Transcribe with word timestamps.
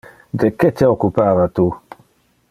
De 0.43 0.47
que 0.61 0.71
te 0.79 0.87
occupava 0.93 1.45
tu? 1.59 1.67